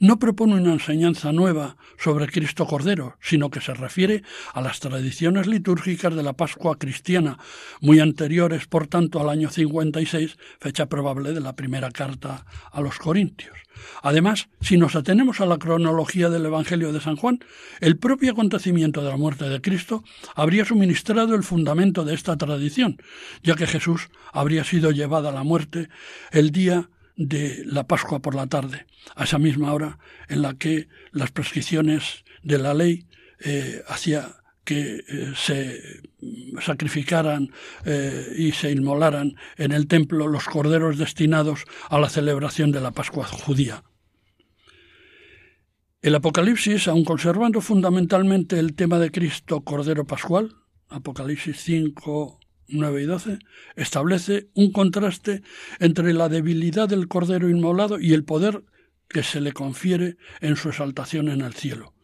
[0.00, 5.46] no propone una enseñanza nueva sobre Cristo Cordero, sino que se refiere a las tradiciones
[5.46, 7.38] litúrgicas de la Pascua cristiana,
[7.80, 12.98] muy anteriores, por tanto, al año 56, fecha probable de la primera carta a los
[12.98, 13.67] Corintios.
[14.02, 17.40] Además, si nos atenemos a la cronología del Evangelio de San Juan,
[17.80, 23.00] el propio acontecimiento de la muerte de Cristo habría suministrado el fundamento de esta tradición,
[23.42, 25.88] ya que Jesús habría sido llevado a la muerte
[26.30, 28.86] el día de la Pascua por la tarde,
[29.16, 33.06] a esa misma hora en la que las prescripciones de la ley
[33.40, 34.36] eh, hacía
[34.68, 35.80] que eh, se
[36.60, 37.50] sacrificaran
[37.86, 42.90] eh, y se inmolaran en el templo los corderos destinados a la celebración de la
[42.90, 43.82] Pascua judía.
[46.02, 50.54] El Apocalipsis, aun conservando fundamentalmente el tema de Cristo Cordero Pascual,
[50.90, 53.38] Apocalipsis 5, 9 y 12,
[53.74, 55.40] establece un contraste
[55.80, 58.64] entre la debilidad del Cordero inmolado y el poder
[59.08, 61.94] que se le confiere en su exaltación en el cielo.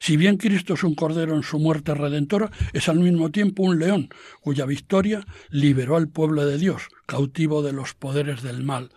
[0.00, 3.78] Si bien Cristo es un cordero en su muerte redentora, es al mismo tiempo un
[3.78, 4.08] león,
[4.40, 8.90] cuya victoria liberó al pueblo de Dios, cautivo de los poderes del mal.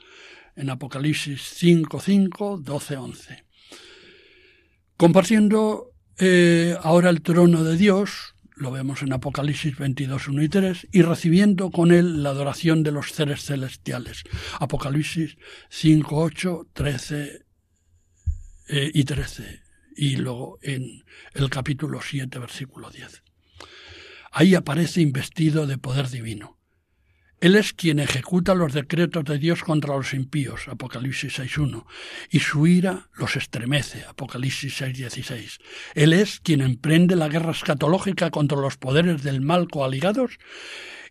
[0.55, 3.45] En Apocalipsis 5, 5, 12, 11.
[4.95, 10.87] Compartiendo eh, ahora el trono de Dios, lo vemos en Apocalipsis 22, 1 y 3,
[10.93, 14.23] y recibiendo con él la adoración de los seres celestiales.
[14.57, 15.35] Apocalipsis
[15.69, 17.45] 5, 8, 13
[18.93, 19.62] y 13,
[19.95, 21.03] y luego en
[21.33, 23.23] el capítulo 7, versículo 10.
[24.31, 26.57] Ahí aparece investido de poder divino.
[27.43, 31.85] Él es quien ejecuta los decretos de Dios contra los impíos, Apocalipsis 6.1,
[32.31, 35.59] y su ira los estremece, Apocalipsis 6.16.
[35.93, 40.39] Él es quien emprende la guerra escatológica contra los poderes del mal coaligados,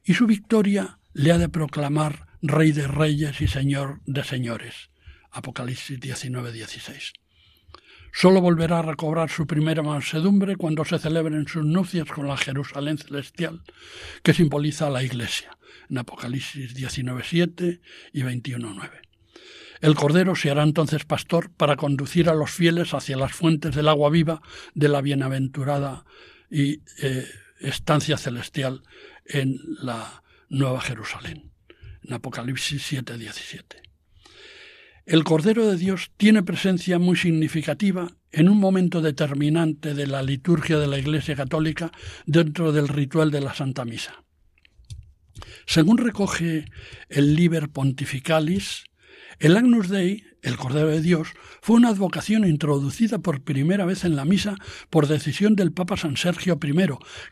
[0.05, 4.91] y su victoria le ha de proclamar Rey de Reyes y Señor de Señores,
[5.31, 7.13] Apocalipsis 19.16.
[8.13, 12.99] Solo volverá a recobrar su primera mansedumbre cuando se celebren sus nupcias con la Jerusalén
[12.99, 13.63] celestial,
[14.23, 15.57] que simboliza la Iglesia
[15.89, 17.81] en Apocalipsis 19.7
[18.13, 18.91] y 21.9.
[19.81, 23.89] El Cordero se hará entonces pastor para conducir a los fieles hacia las fuentes del
[23.89, 24.41] agua viva
[24.75, 26.05] de la bienaventurada
[26.51, 27.27] y eh,
[27.61, 28.83] estancia celestial
[29.25, 31.51] en la Nueva Jerusalén,
[32.05, 33.92] en Apocalipsis 7.17.
[35.05, 40.79] El Cordero de Dios tiene presencia muy significativa en un momento determinante de la liturgia
[40.79, 41.91] de la Iglesia Católica
[42.25, 44.23] dentro del ritual de la Santa Misa.
[45.67, 46.67] Según recoge
[47.09, 48.85] el Liber Pontificalis,
[49.43, 51.31] el Agnus Dei, el Cordero de Dios,
[51.63, 54.55] fue una advocación introducida por primera vez en la misa
[54.89, 56.75] por decisión del Papa San Sergio I,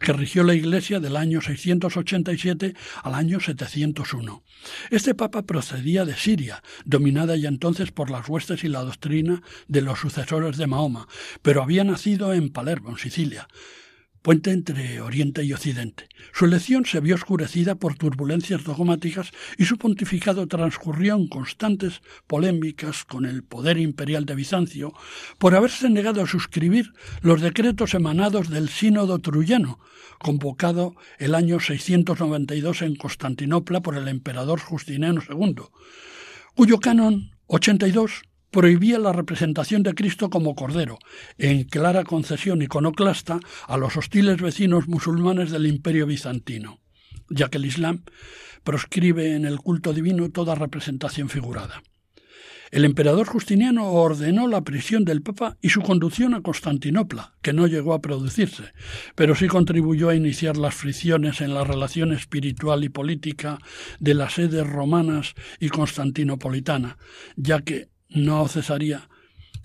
[0.00, 4.42] que rigió la Iglesia del año 687 al año 701.
[4.90, 9.80] Este Papa procedía de Siria, dominada ya entonces por las huestes y la doctrina de
[9.80, 11.06] los sucesores de Mahoma,
[11.42, 13.46] pero había nacido en Palermo, en Sicilia
[14.22, 16.08] puente entre Oriente y Occidente.
[16.32, 23.04] Su elección se vio oscurecida por turbulencias dogmáticas y su pontificado transcurrió en constantes polémicas
[23.04, 24.92] con el poder imperial de Bizancio
[25.38, 26.92] por haberse negado a suscribir
[27.22, 29.78] los decretos emanados del Sínodo Truyano,
[30.18, 35.62] convocado el año 692 en Constantinopla por el emperador Justiniano II,
[36.54, 40.98] cuyo canon 82 prohibía la representación de Cristo como Cordero,
[41.38, 46.80] en clara concesión iconoclasta a los hostiles vecinos musulmanes del imperio bizantino,
[47.28, 48.02] ya que el Islam
[48.64, 51.82] proscribe en el culto divino toda representación figurada.
[52.70, 57.66] El emperador Justiniano ordenó la prisión del Papa y su conducción a Constantinopla, que no
[57.66, 58.62] llegó a producirse,
[59.16, 63.58] pero sí contribuyó a iniciar las fricciones en la relación espiritual y política
[63.98, 66.96] de las sedes romanas y constantinopolitana,
[67.34, 69.08] ya que no cesaría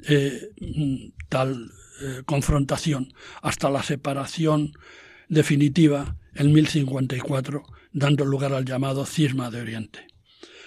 [0.07, 0.51] eh,
[1.29, 1.71] tal
[2.01, 4.73] eh, confrontación hasta la separación
[5.29, 10.07] definitiva en 1054, dando lugar al llamado cisma de Oriente.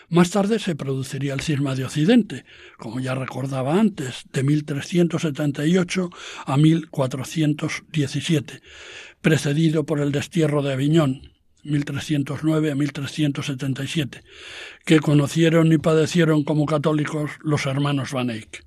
[0.09, 2.47] Más tarde se produciría el cisma de Occidente,
[2.79, 6.09] como ya recordaba antes, de 1378
[6.47, 8.63] a 1417,
[9.21, 11.35] precedido por el destierro de Aviñón,
[11.69, 14.23] 1309 a 1377,
[14.85, 18.65] que conocieron y padecieron como católicos los hermanos Van Eyck.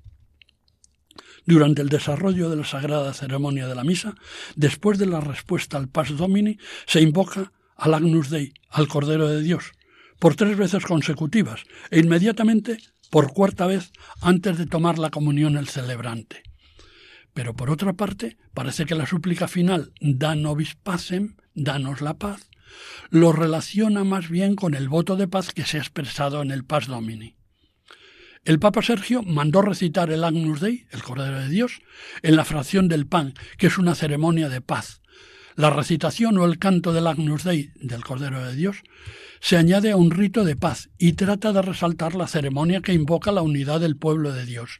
[1.44, 4.14] durante el desarrollo de la sagrada ceremonia de la misa,
[4.54, 9.42] después de la respuesta al Pas Domini, se invoca al Agnus Dei, al Cordero de
[9.42, 9.72] Dios,
[10.20, 12.78] por tres veces consecutivas e inmediatamente
[13.10, 16.42] por cuarta vez antes de tomar la comunión el celebrante.
[17.34, 22.48] Pero por otra parte, parece que la súplica final, da nobis pacem, danos la paz,
[23.10, 26.64] lo relaciona más bien con el voto de paz que se ha expresado en el
[26.64, 27.36] Pas Domini.
[28.44, 31.80] El Papa Sergio mandó recitar el Agnus Dei, el Cordero de Dios,
[32.22, 35.00] en la fracción del pan, que es una ceremonia de paz.
[35.54, 38.78] La recitación o el canto del Agnus Dei, del Cordero de Dios,
[39.40, 43.30] se añade a un rito de paz y trata de resaltar la ceremonia que invoca
[43.30, 44.78] la unidad del pueblo de Dios.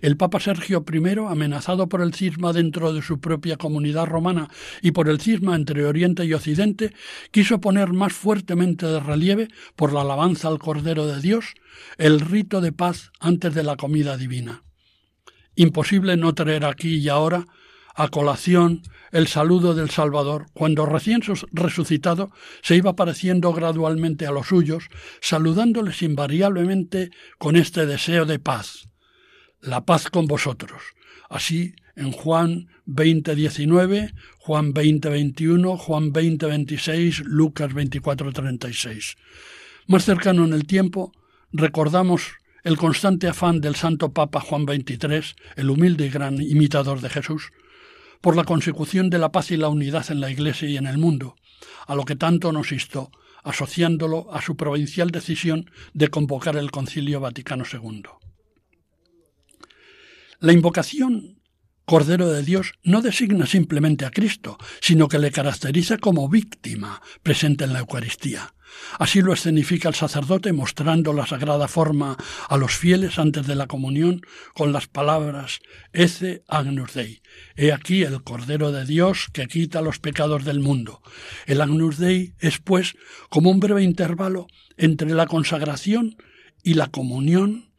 [0.00, 4.48] El Papa Sergio I, amenazado por el cisma dentro de su propia comunidad romana
[4.80, 6.94] y por el cisma entre Oriente y Occidente,
[7.30, 11.54] quiso poner más fuertemente de relieve, por la alabanza al Cordero de Dios,
[11.98, 14.64] el rito de paz antes de la comida divina.
[15.54, 17.46] Imposible no traer aquí y ahora
[17.94, 21.20] a colación el saludo del Salvador, cuando recién
[21.52, 22.30] resucitado
[22.62, 24.88] se iba pareciendo gradualmente a los suyos,
[25.20, 28.88] saludándoles invariablemente con este deseo de paz
[29.62, 30.82] la paz con vosotros.
[31.30, 39.16] Así en Juan 20:19, Juan 20:21, Juan 20:26, Lucas 24:36.
[39.86, 41.12] Más cercano en el tiempo,
[41.52, 42.22] recordamos
[42.64, 47.50] el constante afán del Santo Papa Juan XXIII, el humilde y gran imitador de Jesús,
[48.20, 50.98] por la consecución de la paz y la unidad en la Iglesia y en el
[50.98, 51.36] mundo,
[51.86, 53.10] a lo que tanto nos instó,
[53.42, 58.21] asociándolo a su provincial decisión de convocar el Concilio Vaticano II.
[60.42, 61.40] La invocación
[61.84, 67.62] Cordero de Dios no designa simplemente a Cristo, sino que le caracteriza como víctima presente
[67.62, 68.52] en la Eucaristía.
[68.98, 72.16] Así lo escenifica el sacerdote mostrando la sagrada forma
[72.48, 74.22] a los fieles antes de la comunión
[74.52, 75.60] con las palabras
[75.92, 77.22] Ece Agnus Dei.
[77.54, 81.02] He aquí el Cordero de Dios que quita los pecados del mundo.
[81.46, 82.96] El Agnus Dei es, pues,
[83.28, 86.16] como un breve intervalo entre la consagración
[86.64, 87.71] y la comunión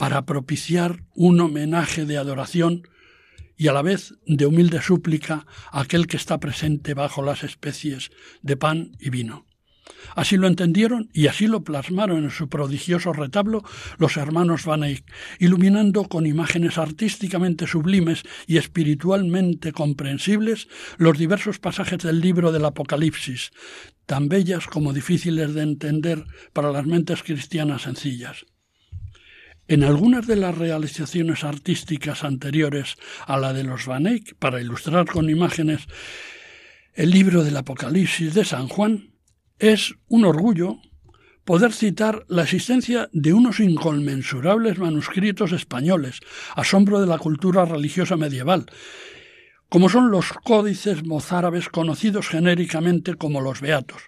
[0.00, 2.88] para propiciar un homenaje de adoración
[3.54, 8.10] y a la vez de humilde súplica a aquel que está presente bajo las especies
[8.40, 9.44] de pan y vino.
[10.16, 13.62] Así lo entendieron y así lo plasmaron en su prodigioso retablo
[13.98, 15.04] los hermanos Van Eyck,
[15.38, 23.50] iluminando con imágenes artísticamente sublimes y espiritualmente comprensibles los diversos pasajes del libro del Apocalipsis,
[24.06, 26.24] tan bellas como difíciles de entender
[26.54, 28.46] para las mentes cristianas sencillas.
[29.70, 35.06] En algunas de las realizaciones artísticas anteriores a la de los Van Eyck, para ilustrar
[35.06, 35.86] con imágenes
[36.92, 39.12] el libro del Apocalipsis de San Juan,
[39.60, 40.80] es un orgullo
[41.44, 46.18] poder citar la existencia de unos inconmensurables manuscritos españoles,
[46.56, 48.66] asombro de la cultura religiosa medieval,
[49.70, 54.02] como son los códices mozárabes conocidos genéricamente como los Beatos,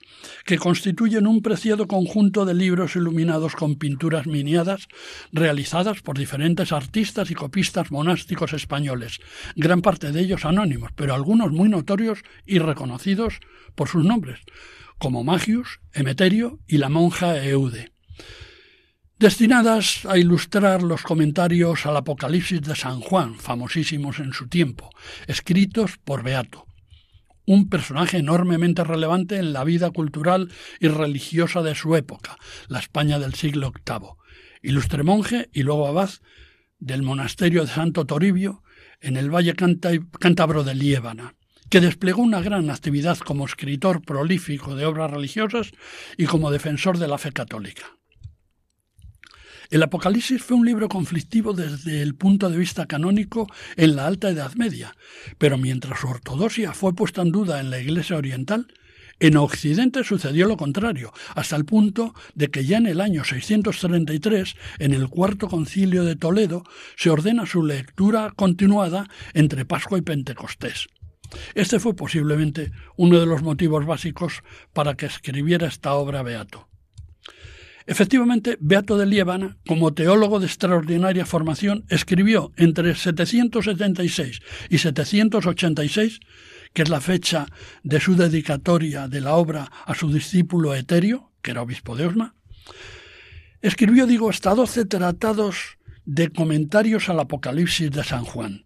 [0.44, 4.88] que constituyen un preciado conjunto de libros iluminados con pinturas miniadas
[5.32, 9.20] realizadas por diferentes artistas y copistas monásticos españoles,
[9.54, 13.38] gran parte de ellos anónimos, pero algunos muy notorios y reconocidos
[13.76, 14.40] por sus nombres,
[14.98, 17.92] como Magius, Emeterio y la monja Eude
[19.22, 24.90] destinadas a ilustrar los comentarios al Apocalipsis de San Juan, famosísimos en su tiempo,
[25.28, 26.66] escritos por Beato,
[27.46, 30.50] un personaje enormemente relevante en la vida cultural
[30.80, 34.08] y religiosa de su época, la España del siglo VIII,
[34.60, 36.10] ilustre monje y luego abad
[36.80, 38.64] del monasterio de Santo Toribio
[39.00, 41.36] en el Valle Cántabro de Liébana,
[41.70, 45.70] que desplegó una gran actividad como escritor prolífico de obras religiosas
[46.16, 48.01] y como defensor de la fe católica.
[49.72, 53.46] El Apocalipsis fue un libro conflictivo desde el punto de vista canónico
[53.78, 54.94] en la Alta Edad Media,
[55.38, 58.66] pero mientras su ortodoxia fue puesta en duda en la Iglesia Oriental,
[59.18, 64.56] en Occidente sucedió lo contrario, hasta el punto de que ya en el año 633,
[64.78, 66.64] en el cuarto concilio de Toledo,
[66.94, 70.88] se ordena su lectura continuada entre Pascua y Pentecostés.
[71.54, 74.42] Este fue posiblemente uno de los motivos básicos
[74.74, 76.68] para que escribiera esta obra Beato.
[77.86, 86.20] Efectivamente, Beato de Liébana, como teólogo de extraordinaria formación, escribió entre 776 y 786,
[86.72, 87.46] que es la fecha
[87.82, 92.34] de su dedicatoria de la obra a su discípulo Eterio, que era obispo de Osma,
[93.60, 98.64] escribió, digo, hasta doce tratados de comentarios al Apocalipsis de San Juan.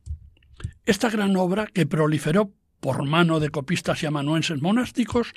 [0.84, 5.32] Esta gran obra, que proliferó por mano de copistas y amanuenses monásticos,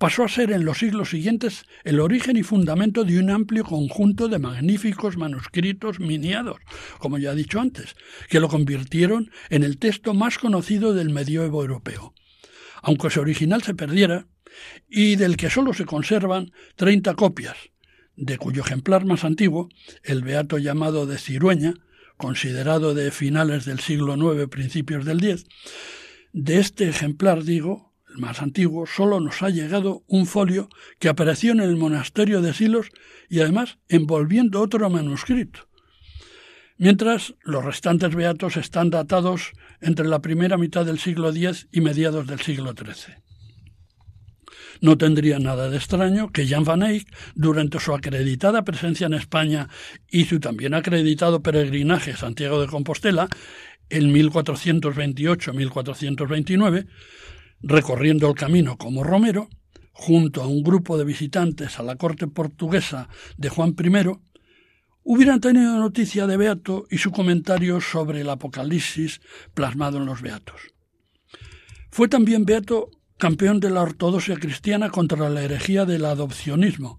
[0.00, 4.28] pasó a ser en los siglos siguientes el origen y fundamento de un amplio conjunto
[4.28, 6.56] de magníficos manuscritos miniados,
[6.98, 7.96] como ya he dicho antes,
[8.30, 12.14] que lo convirtieron en el texto más conocido del medioevo europeo.
[12.80, 14.26] Aunque su original se perdiera,
[14.88, 17.58] y del que sólo se conservan treinta copias,
[18.16, 19.68] de cuyo ejemplar más antiguo,
[20.02, 21.74] el beato llamado de Cirueña,
[22.16, 25.44] considerado de finales del siglo IX, principios del X,
[26.32, 31.52] de este ejemplar, digo, el más antiguo, solo nos ha llegado un folio que apareció
[31.52, 32.88] en el monasterio de Silos
[33.28, 35.68] y además envolviendo otro manuscrito.
[36.76, 42.26] Mientras los restantes beatos están datados entre la primera mitad del siglo X y mediados
[42.26, 43.16] del siglo XIII.
[44.80, 49.68] No tendría nada de extraño que Jan van Eyck, durante su acreditada presencia en España
[50.08, 53.28] y su también acreditado peregrinaje a Santiago de Compostela,
[53.90, 56.86] en 1428-1429,
[57.62, 59.48] recorriendo el camino como Romero,
[59.92, 64.18] junto a un grupo de visitantes a la corte portuguesa de Juan I,
[65.02, 69.20] hubieran tenido noticia de Beato y su comentario sobre el Apocalipsis
[69.54, 70.60] plasmado en los Beatos.
[71.90, 76.96] Fue también Beato campeón de la ortodoxia cristiana contra la herejía del adopcionismo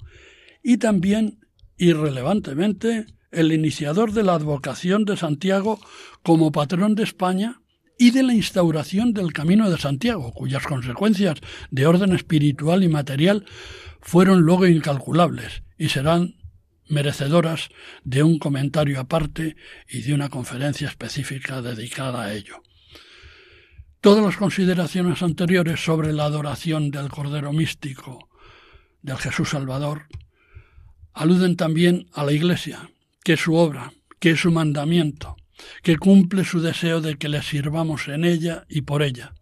[0.61, 1.39] y también,
[1.77, 5.79] irrelevantemente, el iniciador de la advocación de Santiago
[6.21, 7.61] como patrón de España
[7.97, 11.39] y de la instauración del Camino de Santiago, cuyas consecuencias
[11.69, 13.45] de orden espiritual y material
[14.01, 16.35] fueron luego incalculables y serán
[16.87, 17.69] merecedoras
[18.03, 19.55] de un comentario aparte
[19.87, 22.61] y de una conferencia específica dedicada a ello.
[24.01, 28.29] Todas las consideraciones anteriores sobre la adoración del Cordero Místico
[29.01, 30.07] del Jesús Salvador
[31.13, 32.89] aluden también a la Iglesia,
[33.23, 35.35] que es su obra, que es su mandamiento,
[35.83, 39.33] que cumple su deseo de que le sirvamos en ella y por ella.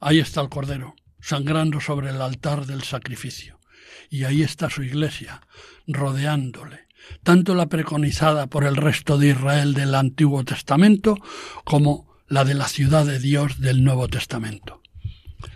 [0.00, 3.58] Ahí está el Cordero, sangrando sobre el altar del sacrificio.
[4.10, 5.42] Y ahí está su iglesia,
[5.86, 6.88] rodeándole,
[7.22, 11.16] tanto la preconizada por el resto de Israel del Antiguo Testamento
[11.64, 14.82] como la de la ciudad de Dios del Nuevo Testamento.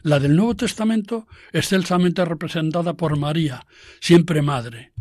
[0.02, 3.66] La del Nuevo Testamento, excelsamente representada por María,
[4.00, 4.92] siempre madre,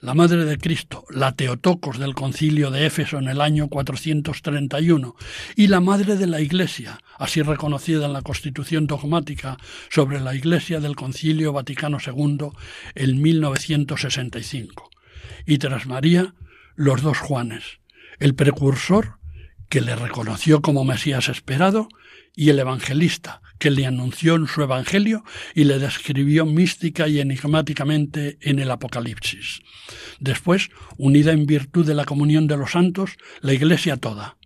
[0.00, 5.14] la Madre de Cristo, la Teotocos del concilio de Éfeso en el año 431,
[5.56, 9.58] y la Madre de la Iglesia, así reconocida en la Constitución dogmática
[9.90, 12.48] sobre la Iglesia del Concilio Vaticano II
[12.94, 14.90] en 1965.
[15.46, 16.34] Y tras María,
[16.76, 17.80] los dos Juanes,
[18.18, 19.18] el precursor
[19.68, 21.88] que le reconoció como Mesías esperado
[22.34, 25.22] y el evangelista, que le anunció en su Evangelio
[25.54, 29.60] y le describió mística y enigmáticamente en el Apocalipsis.
[30.18, 33.12] Después, unida en virtud de la comunión de los santos,
[33.42, 34.38] la Iglesia toda,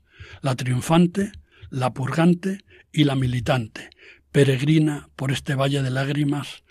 [0.42, 1.30] la triunfante,
[1.70, 3.90] la purgante y la militante,
[4.32, 6.64] peregrina por este valle de lágrimas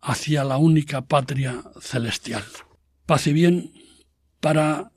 [0.00, 2.44] hacia la única patria celestial.
[3.04, 3.72] Paz y bien
[4.40, 4.90] para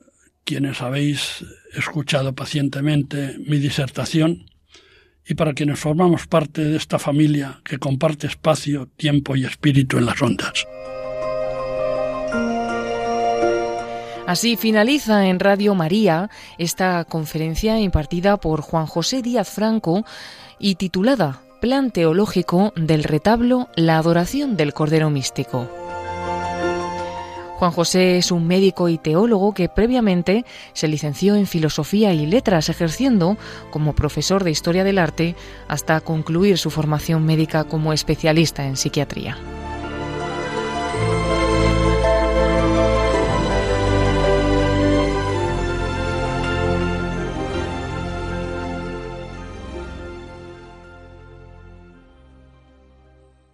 [0.45, 1.43] quienes habéis
[1.73, 4.45] escuchado pacientemente mi disertación
[5.27, 10.05] y para quienes formamos parte de esta familia que comparte espacio, tiempo y espíritu en
[10.05, 10.65] las ondas.
[14.25, 20.05] Así finaliza en Radio María esta conferencia impartida por Juan José Díaz Franco
[20.59, 25.69] y titulada Plan Teológico del Retablo, la Adoración del Cordero Místico.
[27.63, 30.43] Juan José es un médico y teólogo que previamente
[30.73, 33.37] se licenció en Filosofía y Letras, ejerciendo
[33.71, 35.37] como profesor de Historia del Arte
[35.69, 39.37] hasta concluir su formación médica como especialista en psiquiatría.